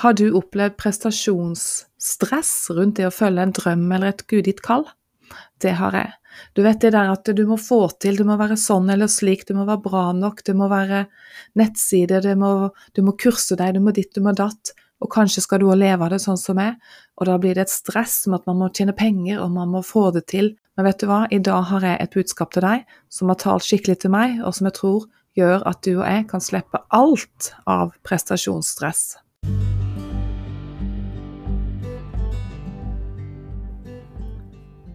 [0.00, 4.86] Har du opplevd prestasjonsstress rundt det å følge en drøm eller et gudgitt kall?
[5.60, 6.12] Det har jeg.
[6.56, 9.44] Du vet det der at du må få til, du må være sånn eller slik,
[9.48, 11.04] du må være bra nok, det må være
[11.60, 12.52] nettside, du må,
[12.96, 14.72] du må kurse deg, du må ditt, du må datt.
[15.02, 16.78] Og kanskje skal du òg leve av det sånn som meg,
[17.18, 19.82] og da blir det et stress med at man må tjene penger og man må
[19.84, 20.54] få det til.
[20.78, 23.66] Men vet du hva, i dag har jeg et budskap til deg som har talt
[23.66, 27.52] skikkelig til meg, og som jeg tror gjør at du og jeg kan slippe alt
[27.68, 29.21] av prestasjonsstress.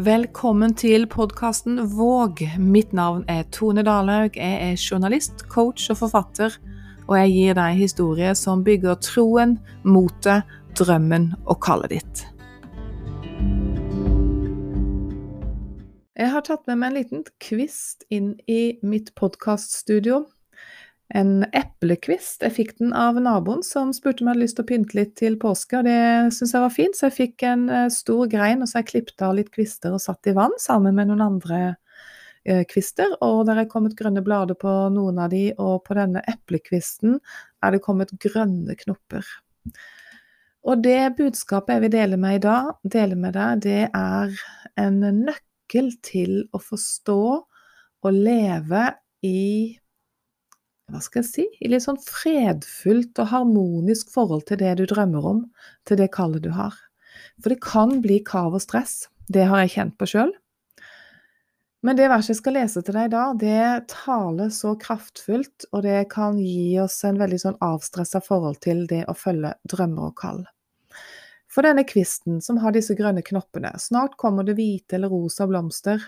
[0.00, 2.38] Velkommen til podkasten Våg.
[2.56, 4.38] Mitt navn er Tone Dalhaug.
[4.38, 6.54] Jeg er journalist, coach og forfatter,
[7.04, 12.22] og jeg gir deg historier som bygger troen, motet, drømmen og kallet ditt.
[16.16, 20.22] Jeg har tatt med meg en liten kvist inn i mitt podkaststudio
[21.16, 22.44] en eplekvist.
[22.44, 25.14] Jeg fikk den av naboen som spurte om jeg hadde lyst til å pynte litt
[25.18, 25.98] til påske, og det
[26.34, 29.26] syntes jeg var fint, så jeg fikk en eh, stor grein, og så jeg klippet
[29.26, 31.60] av litt kvister og satt i vann sammen med noen andre
[32.44, 36.22] eh, kvister, og der er kommet grønne blader på noen av de, og på denne
[36.30, 37.18] eplekvisten
[37.64, 39.26] er det kommet grønne knopper.
[40.70, 44.34] Og det budskapet jeg vil dele med i dag, dele med deg, det er
[44.78, 47.22] en nøkkel til å forstå
[48.00, 48.90] og leve
[49.26, 49.40] i
[50.92, 55.26] hva skal jeg si, i litt sånn fredfullt og harmonisk forhold til det du drømmer
[55.32, 55.42] om,
[55.88, 56.76] til det kallet du har.
[57.40, 59.08] For det kan bli kav og stress.
[59.30, 60.32] Det har jeg kjent på sjøl.
[61.80, 65.84] Men det verset jeg skal lese til deg i dag, det taler så kraftfullt, og
[65.86, 70.16] det kan gi oss en veldig sånn avstressa forhold til det å følge drømmer og
[70.20, 70.42] kall.
[71.50, 76.04] For denne kvisten som har disse grønne knoppene, snart kommer det hvite eller rosa blomster,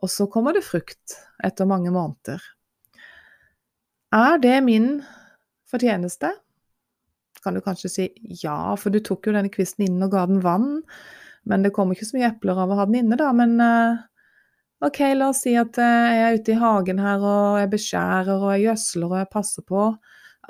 [0.00, 2.42] og så kommer det frukt etter mange måneder.
[4.10, 5.02] Er det min
[5.70, 6.32] fortjeneste?
[7.44, 8.06] Kan du kanskje si
[8.42, 10.80] ja, for du tok jo denne kvisten inn og ga den vann.
[11.48, 13.30] Men det kommer ikke så mye epler av å ha den inne, da.
[13.32, 14.02] Men uh,
[14.84, 18.34] OK, la oss si at uh, jeg er ute i hagen her og jeg beskjærer
[18.34, 19.86] og jeg gjødsler og jeg passer på.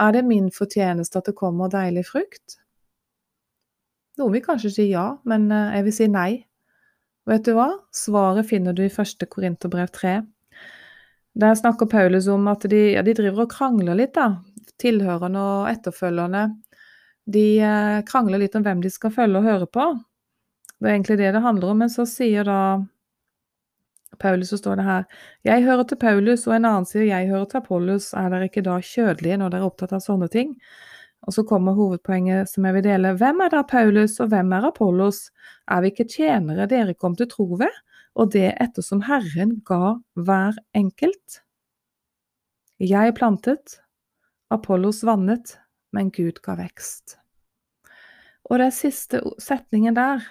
[0.01, 2.59] Er det min fortjeneste at det kommer deilig frukt?
[4.19, 6.31] Noen vil kanskje si ja, men uh, jeg vil si nei.
[7.29, 7.69] Vet du hva?
[7.95, 10.23] Svaret finner du i første Korinterbrev 3.
[11.35, 14.41] Der snakker Paulus om at de, ja, de driver og krangler litt, da.
[14.81, 16.47] Tilhørende og etterfølgerne.
[17.31, 19.91] De eh, krangler litt om hvem de skal følge og høre på.
[20.81, 21.85] Det er egentlig det det handler om.
[21.85, 22.61] Men så sier da
[24.21, 25.05] Paulus, så står det her
[25.45, 28.13] Jeg hører til Paulus, og en annen sier jeg hører til Apollos.
[28.15, 30.57] Er dere ikke da kjødelige når dere er opptatt av sånne ting?
[31.29, 33.13] Og så kommer hovedpoenget som jeg vil dele.
[33.21, 35.29] Hvem er da Paulus, og hvem er Apollos?
[35.69, 37.77] Er vi ikke tjenere dere kom til tro ved?
[38.19, 41.41] Og det ettersom Herren ga hver enkelt.
[42.81, 43.79] Jeg plantet,
[44.51, 45.59] Apollos vannet,
[45.95, 47.19] men Gud ga vekst.
[48.51, 50.25] Og den siste setningen der,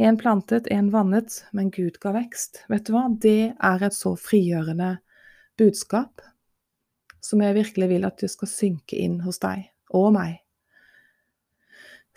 [0.00, 4.16] en plantet, en vannet, men Gud ga vekst, vet du hva, det er et så
[4.18, 4.96] frigjørende
[5.60, 6.24] budskap
[7.20, 10.40] som jeg virkelig vil at du skal synke inn hos deg og meg.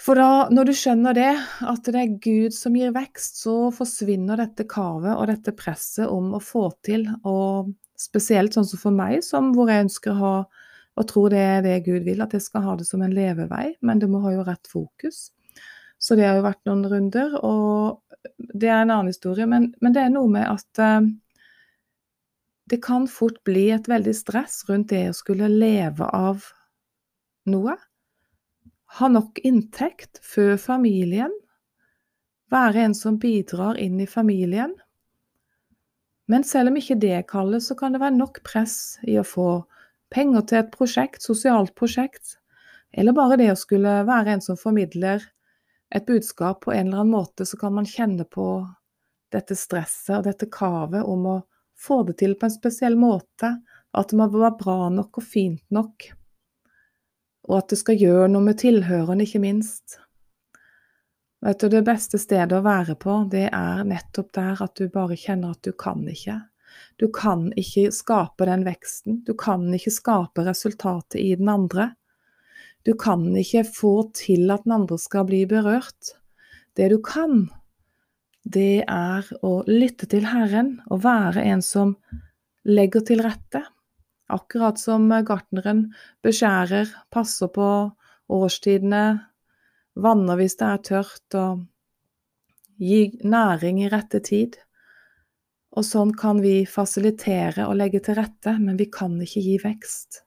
[0.02, 1.31] For da, når du skjønner det,
[1.70, 6.34] at det er Gud som gir vekst, så forsvinner dette kavet og dette presset om
[6.34, 10.36] å få til, og spesielt sånn som for meg, som hvor jeg ønsker å ha
[10.94, 13.72] og tror det er det Gud vil, at jeg skal ha det som en levevei,
[13.82, 15.32] men det må ha jo rett fokus.
[15.98, 18.03] Så det har jo vært noen runder, og
[18.38, 19.48] det er en annen historie.
[19.50, 21.08] Men, men det er noe med at eh,
[22.70, 26.46] det kan fort bli et veldig stress rundt det å skulle leve av
[27.50, 27.78] noe
[29.00, 31.34] ha nok inntekt før familien,
[32.54, 34.76] være en som bidrar inn i familien.
[36.30, 39.64] Men selv om ikke det kalles, så kan det være nok press i å få
[40.14, 42.38] penger til et prosjekt, sosialt prosjekt,
[42.94, 45.26] eller bare det å skulle være en som formidler
[45.94, 48.48] et budskap på en eller annen måte, så kan man kjenne på
[49.34, 51.38] dette stresset og dette kravet om å
[51.74, 53.56] få det til på en spesiell måte,
[53.94, 56.14] at det må være bra nok og fint nok
[57.50, 60.00] og at det skal gjøre noe med tilhørende, ikke minst.
[61.44, 65.17] Vet du, Det beste stedet å være på, det er nettopp der at du bare
[65.20, 66.40] kjenner at du kan ikke.
[66.97, 71.91] Du kan ikke skape den veksten, du kan ikke skape resultatet i den andre.
[72.88, 76.16] Du kan ikke få til at den andre skal bli berørt.
[76.76, 77.50] Det du kan,
[78.44, 81.96] det er å lytte til Herren og være en som
[82.64, 83.64] legger til rette.
[84.34, 85.85] Akkurat som gartneren
[86.26, 87.68] beskjærer, passer på
[88.34, 89.06] årstidene,
[89.94, 91.64] vanner hvis det er tørt, og
[92.82, 94.58] gir næring i rette tid.
[95.74, 100.24] Og sånn kan vi fasilitere og legge til rette, men vi kan ikke gi vekst.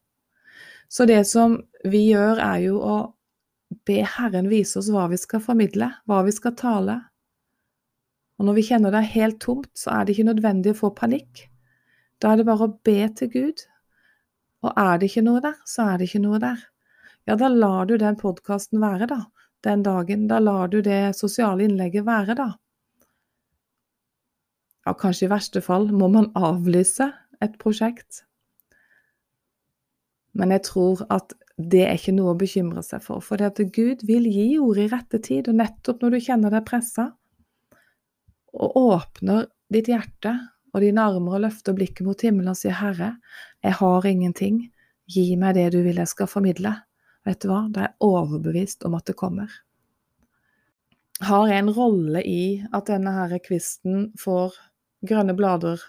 [0.89, 2.97] Så det som vi gjør, er jo å
[3.87, 7.01] be Herren vise oss hva vi skal formidle, hva vi skal tale.
[8.39, 10.93] Og når vi kjenner det er helt tomt, så er det ikke nødvendig å få
[10.95, 11.47] panikk.
[12.23, 13.65] Da er det bare å be til Gud.
[14.67, 16.63] Og er det ikke noe der, så er det ikke noe der.
[17.27, 19.23] Ja, da lar du den podkasten være, da.
[19.67, 20.27] Den dagen.
[20.31, 22.49] Da lar du det sosiale innlegget være, da.
[24.87, 27.11] Ja, kanskje i verste fall må man avlyse
[27.43, 28.23] et prosjekt.
[30.37, 33.63] Men jeg tror at det er ikke noe å bekymre seg for, for det at
[33.75, 37.09] Gud vil gi ordet i rette tid, og nettopp når du kjenner deg pressa,
[38.57, 40.35] og åpner ditt hjerte
[40.77, 43.15] og dine armer og løfter blikket mot himmelen og sier, Herre,
[43.65, 44.59] jeg har ingenting,
[45.09, 46.75] gi meg det du vil jeg skal formidle.
[47.27, 49.51] Vet du hva, da er jeg overbevist om at det kommer.
[51.25, 52.41] Har jeg en rolle i
[52.77, 54.59] at denne her kvisten får
[55.09, 55.81] grønne blader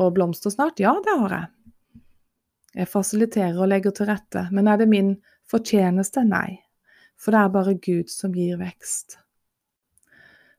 [0.00, 0.80] og blomster snart?
[0.80, 1.50] Ja, det har jeg.
[2.80, 5.18] Jeg fasiliterer og legger til rette, men er det min
[5.52, 6.24] fortjeneste?
[6.24, 6.62] Nei,
[7.20, 9.18] for det er bare Gud som gir vekst.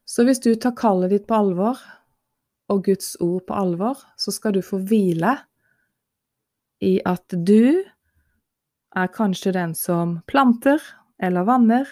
[0.05, 1.81] Så hvis du tar kallet ditt på alvor,
[2.73, 5.37] og Guds ord på alvor, så skal du få hvile
[6.83, 7.83] i at du
[8.93, 10.81] er kanskje den som planter
[11.23, 11.87] eller vanner,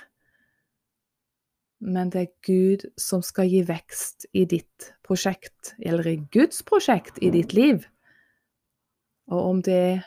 [1.81, 7.17] men det er Gud som skal gi vekst i ditt prosjekt, eller i Guds prosjekt
[7.25, 7.87] i ditt liv.
[9.31, 10.03] Og om det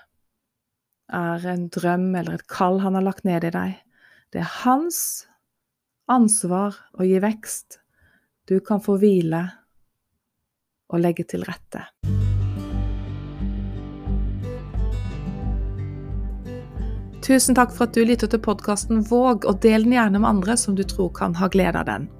[1.14, 3.74] er en drøm eller et kall han har lagt ned i deg,
[4.30, 5.26] det er hans
[6.10, 7.80] ansvar å gi vekst.
[8.46, 9.46] Du kan få hvile
[10.94, 11.84] og legge til rette.
[17.24, 20.58] Tusen takk for at du lytter til podkasten Våg, og del den gjerne med andre
[20.60, 22.10] som du tror kan ha glede av den.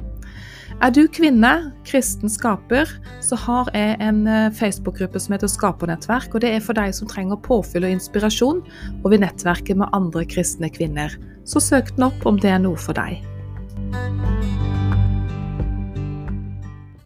[0.82, 1.50] Er du kvinne,
[1.86, 2.88] kristen skaper,
[3.22, 6.34] så har jeg en eh, Facebook-gruppe som heter Skapernettverk.
[6.34, 8.64] og Det er for deg som trenger påfyll og inspirasjon,
[9.02, 11.14] og vil nettverke med andre kristne kvinner.
[11.46, 13.20] Så søk den opp om det er noe for deg.